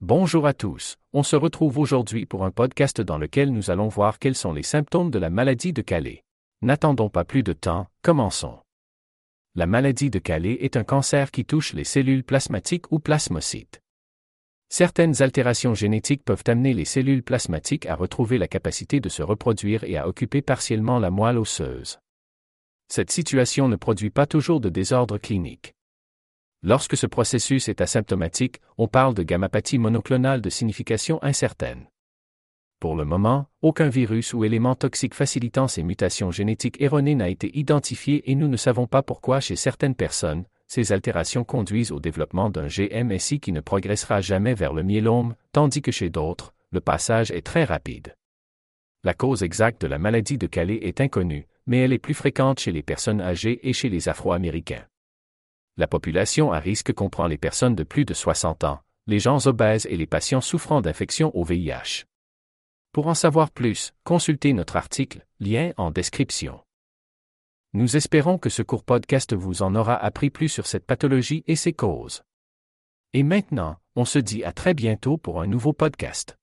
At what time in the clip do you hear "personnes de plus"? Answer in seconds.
57.38-58.04